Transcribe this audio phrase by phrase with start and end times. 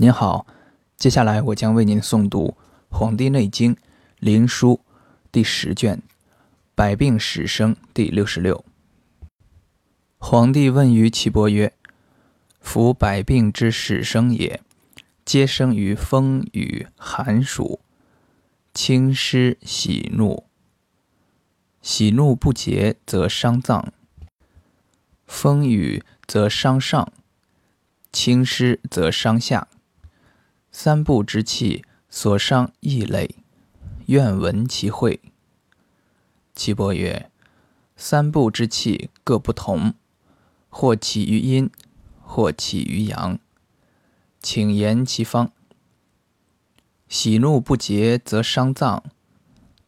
[0.00, 0.46] 您好，
[0.96, 2.46] 接下来我将为您诵读
[2.88, 3.74] 《黄帝内经·
[4.18, 4.76] 灵枢》
[5.30, 5.98] 第十卷
[6.74, 8.64] 《百病始生》第六十六。
[10.16, 11.74] 皇帝问于岐伯曰
[12.62, 14.62] ：“夫百病之始生也，
[15.26, 17.80] 皆生于风雨寒暑、
[18.72, 20.44] 清湿喜怒。
[21.82, 23.92] 喜怒不节，则伤脏；
[25.26, 27.12] 风雨则伤上；
[28.10, 29.68] 清湿则伤下。”
[30.72, 33.36] 三部之气所伤异类，
[34.06, 35.20] 愿闻其会。
[36.54, 37.30] 岐伯曰：
[37.96, 39.94] 三部之气各不同，
[40.68, 41.70] 或起于阴，
[42.22, 43.38] 或起于阳，
[44.40, 45.50] 请言其方。
[47.08, 49.02] 喜怒不节，则伤脏；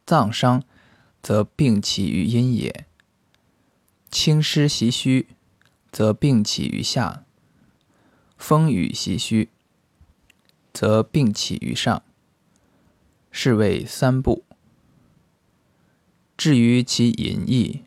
[0.05, 0.65] 脏伤，
[1.23, 2.87] 则病起于阴也。
[4.11, 5.29] 清湿袭虚，
[5.93, 7.25] 则病起于下；
[8.37, 9.49] 风雨袭虚。
[10.73, 12.03] 则病起于上，
[13.31, 14.45] 是谓三部。
[16.37, 17.84] 至于其隐逸，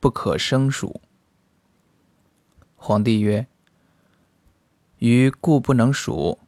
[0.00, 1.00] 不可生数。
[2.74, 3.46] 皇帝曰
[4.98, 6.38] ：“余故不能数，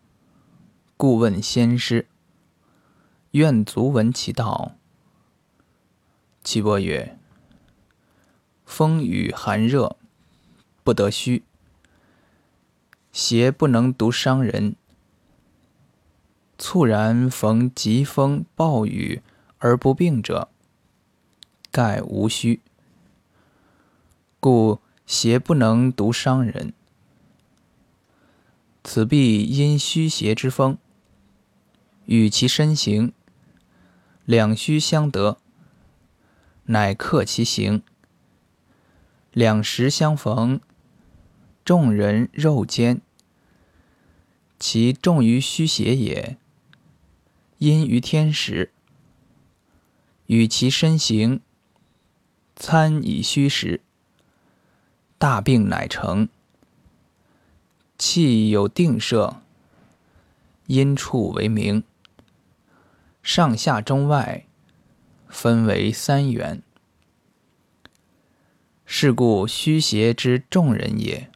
[0.97, 2.09] 故问先师。
[3.33, 4.77] 愿足闻其道。”
[6.43, 7.19] 岐伯曰
[8.65, 9.97] ：“风雨寒热，
[10.83, 11.43] 不得虚；
[13.13, 14.75] 邪不能独伤人。”
[16.65, 19.21] 猝然逢疾风暴雨
[19.59, 20.49] 而不病者，
[21.73, 22.61] 盖无虚。
[24.39, 26.73] 故邪不能独伤人。
[28.85, 30.79] 此必因虚邪之风，
[32.05, 33.13] 与其身形，
[34.25, 35.39] 两虚相得，
[36.67, 37.83] 乃克其形。
[39.33, 40.61] 两实相逢，
[41.65, 43.01] 众人肉坚。
[44.61, 46.39] 其重于虚邪也。
[47.63, 48.73] 因于天时，
[50.27, 51.41] 与其身形，
[52.57, 53.81] 参以虚实，
[55.17, 56.29] 大病乃成。
[57.97, 59.43] 气有定摄，
[60.67, 61.85] 阴处为名。
[63.23, 64.45] 上下中外，
[65.29, 66.65] 分为三元。
[68.85, 71.31] 是故虚邪之众人也，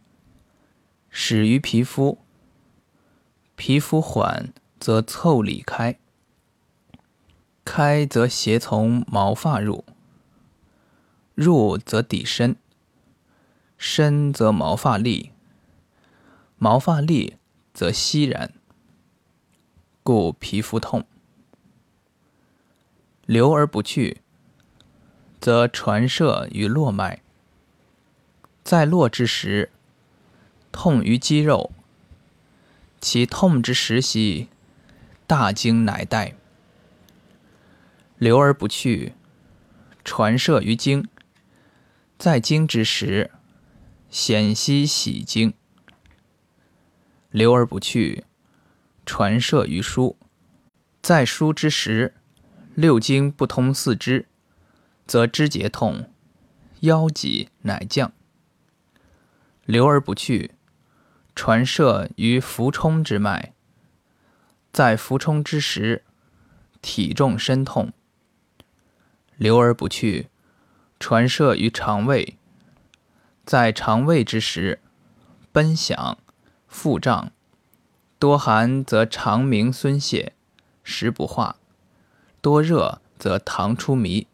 [1.09, 2.19] 始于皮肤。
[3.55, 5.97] 皮肤缓，则腠理开。
[7.67, 9.85] 开则邪从毛发入，
[11.35, 12.55] 入则底深，
[13.77, 15.33] 深则毛发立，
[16.59, 17.37] 毛发立
[17.75, 18.53] 则息然，
[20.05, 21.05] 故皮肤痛。
[23.27, 24.23] 流而不去，
[25.41, 27.21] 则传射于络脉，
[28.63, 29.73] 在络之时，
[30.71, 31.73] 痛于肌肉，
[33.01, 34.49] 其痛之时兮，
[35.27, 36.37] 大经乃带。
[38.19, 39.13] 流而不去，
[40.03, 41.07] 传射于经，
[42.19, 43.31] 在经之时，
[44.09, 45.53] 险兮喜经；
[47.31, 48.25] 流而不去，
[49.05, 50.17] 传射于书，
[51.03, 52.15] 在书之时，
[52.75, 54.27] 六经不通四肢，
[55.07, 56.11] 则肢节痛，
[56.81, 58.13] 腰脊乃降；
[59.67, 60.53] 流而不去，
[61.35, 63.53] 传射于浮冲之脉，
[64.73, 66.03] 在浮冲之时，
[66.81, 67.93] 体重身痛。
[69.37, 70.29] 流而不去，
[70.99, 72.39] 传射于肠胃，
[73.45, 74.81] 在肠胃之时，
[75.53, 76.19] 奔响，
[76.67, 77.31] 腹胀，
[78.19, 80.33] 多寒则肠鸣孙泄，
[80.83, 81.57] 食不化；
[82.41, 84.27] 多热则糖出糜。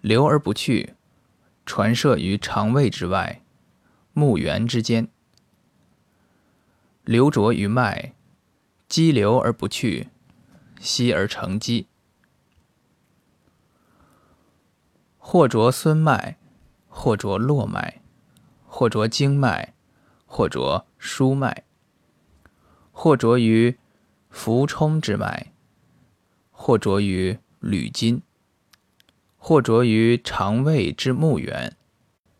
[0.00, 0.94] 流而不去，
[1.66, 3.42] 传射于肠胃之外，
[4.12, 5.08] 目缘之间，
[7.04, 8.14] 流浊于脉，
[8.88, 10.08] 积流而不去，
[10.78, 11.88] 息而成积。
[15.22, 16.38] 或着孙脉，
[16.88, 18.00] 或着络脉，
[18.66, 19.74] 或着经脉，
[20.26, 21.62] 或着输脉，
[22.90, 23.78] 或着于
[24.30, 25.52] 浮冲之脉，
[26.50, 28.22] 或着于履筋，
[29.36, 31.76] 或着于肠胃之目缘，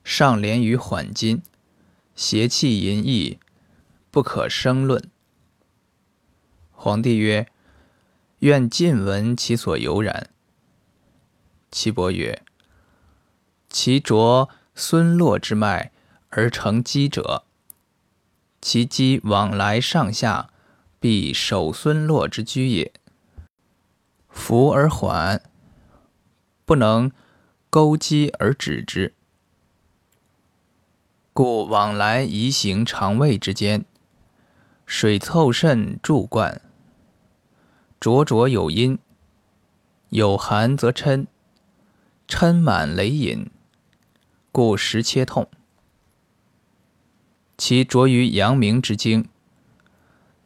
[0.03, 1.43] 上连于缓筋，
[2.17, 3.39] 邪气淫逸，
[4.11, 5.09] 不可生论。
[6.73, 7.47] 皇帝曰
[8.41, 10.31] ：“愿尽闻其所由然。”
[11.71, 12.43] 岐伯曰。
[13.71, 15.93] 其着孙络之脉
[16.31, 17.45] 而成积者，
[18.61, 20.51] 其积往来上下，
[20.99, 22.93] 必守孙络之居也。
[24.29, 25.41] 浮而缓，
[26.65, 27.13] 不能
[27.71, 29.15] 钩击而止之，
[31.33, 33.85] 故往来移行肠胃之间，
[34.85, 36.61] 水凑肾注灌，
[38.01, 38.99] 灼灼有阴，
[40.09, 41.27] 有寒则嗔，
[42.29, 43.51] 嗔满雷隐，
[44.53, 45.49] 故食切痛。
[47.57, 49.29] 其着于阳明之经，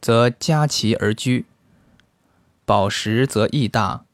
[0.01, 1.45] 则夹其而居；
[2.65, 4.05] 饱食则益大，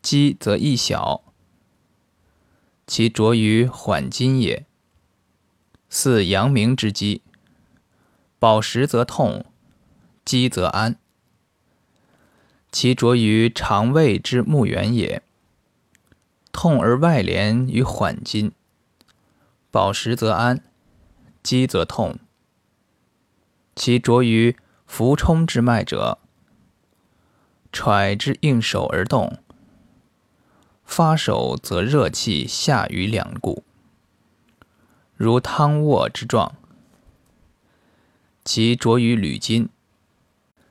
[0.00, 1.22] 饥则益小。
[2.86, 4.66] 其着于缓筋也，
[5.88, 7.22] 似阳明之机。
[8.38, 9.44] 饱食则痛，
[10.24, 10.96] 饥则安。
[12.72, 15.22] 其着于肠胃之木源也，
[16.50, 18.50] 痛而外连于缓筋。
[19.72, 20.62] 饱食则安。
[21.42, 22.20] 饥则痛，
[23.74, 26.18] 其着于浮冲之脉者，
[27.72, 29.38] 揣之应手而动，
[30.84, 33.64] 发手则热气下于两股，
[35.16, 36.54] 如汤卧之状。
[38.44, 39.68] 其着于履筋，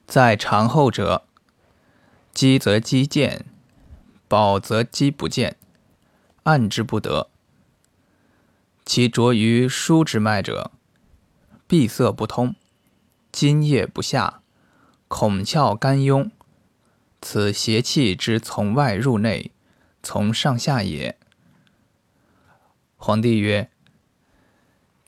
[0.06, 1.24] 在肠后者，
[2.34, 3.46] 饥则肌见，
[4.30, 5.58] 饱则饥不见，
[6.44, 7.31] 按之不得。
[8.84, 10.72] 其着于输之脉者，
[11.68, 12.56] 闭塞不通，
[13.32, 14.42] 津液不下，
[15.08, 16.32] 孔窍干壅，
[17.22, 19.52] 此邪气之从外入内，
[20.04, 21.18] 从上下也。
[22.98, 23.70] 皇帝曰：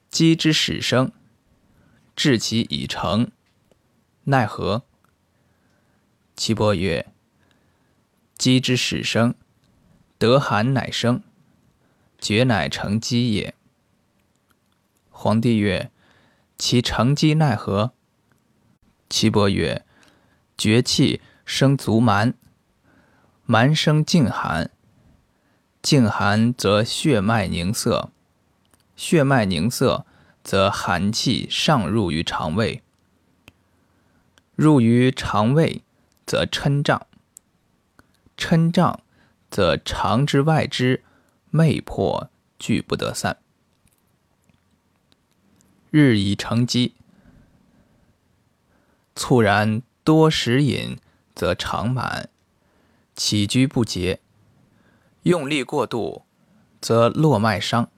[0.10, 1.12] 鸡之始生，
[2.16, 3.32] 至其已成，
[4.26, 4.84] 奈何？
[6.36, 7.12] 岐伯曰：
[8.38, 9.36] 鸡之始生，
[10.18, 11.22] 得寒乃生，
[12.20, 13.54] 厥乃成鸡也。
[15.24, 15.90] 皇帝曰
[16.60, 17.94] ：“其成机奈何？”
[19.10, 19.86] 岐伯曰
[20.58, 22.34] ：“厥气生足蛮，
[23.46, 24.70] 蛮生静寒，
[25.82, 28.10] 静寒则血脉凝涩，
[28.98, 30.06] 血脉凝涩
[30.44, 32.84] 则寒气上入于肠胃，
[34.58, 35.84] 入于肠胃
[36.26, 37.08] 则撑胀，
[38.36, 39.00] 撑胀
[39.50, 41.02] 则肠之外之
[41.50, 42.30] 魅魄
[42.60, 43.38] 聚不得散。”
[45.96, 46.96] 日以成积，
[49.14, 50.98] 猝然多食饮，
[51.36, 52.30] 则肠满，
[53.16, 54.18] 起居不节；
[55.22, 56.24] 用力过度，
[56.82, 57.92] 则络脉伤。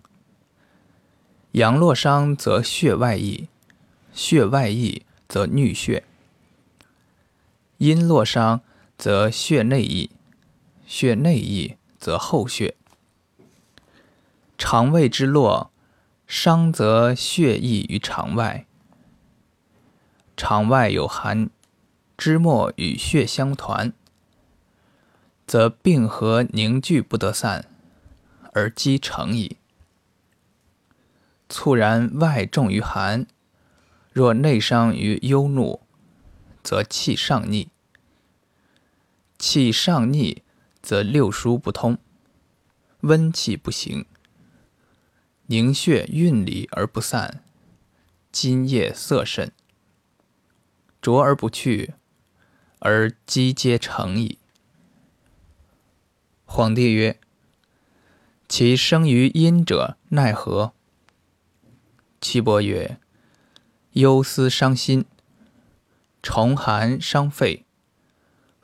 [1.53, 3.47] 阳络伤，则血外溢；
[4.11, 6.03] 血外溢，则衄血；
[7.77, 8.59] 阴络伤，
[8.97, 10.09] 则血内溢；
[10.85, 12.75] 血内溢，则后血。
[14.57, 15.71] 肠胃之络。
[16.27, 18.65] 伤则血溢于肠外，
[20.35, 21.49] 肠外有寒，
[22.17, 23.93] 汁末与血相团，
[25.45, 27.65] 则病和凝聚不得散，
[28.53, 29.57] 而积成矣。
[31.47, 33.27] 猝然外重于寒，
[34.11, 35.81] 若内伤于忧怒，
[36.63, 37.69] 则气上逆；
[39.37, 40.41] 气上逆，
[40.81, 41.99] 则六输不通，
[43.01, 44.07] 温气不行。
[45.47, 47.43] 凝血运里而不散，
[48.31, 49.51] 津液涩甚，
[50.99, 51.93] 浊而不去，
[52.79, 54.39] 而积皆成矣。
[56.45, 57.19] 皇帝曰
[58.49, 60.73] ：“其生于阴者奈何？”
[62.19, 62.97] 岐伯曰
[63.93, 65.05] ：“忧思伤心，
[66.23, 67.65] 重寒伤肺，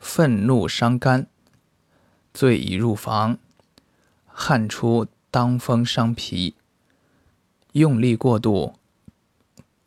[0.00, 1.28] 愤怒伤肝，
[2.34, 3.38] 醉已入房，
[4.26, 6.56] 汗出当风伤脾。”
[7.72, 8.74] 用力过度，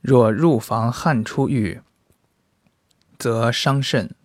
[0.01, 1.81] 若入房汗出浴，
[3.19, 4.15] 则伤肾。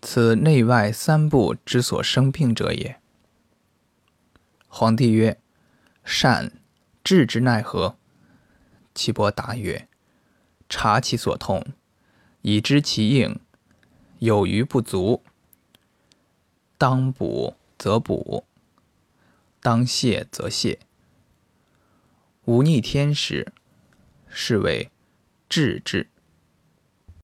[0.00, 3.00] 此内外三部之所生病者也。
[4.68, 5.38] 皇帝曰
[6.04, 6.52] ：“善，
[7.04, 7.96] 治之奈何？”
[8.94, 9.86] 岐伯答曰
[10.70, 11.62] ：“察其所痛，
[12.40, 13.38] 以知其应，
[14.20, 15.22] 有余不足，
[16.78, 18.44] 当补则补，
[19.60, 20.78] 当泻则泻。”
[22.48, 23.52] 无逆天时，
[24.26, 24.90] 是谓
[25.50, 26.08] 治之。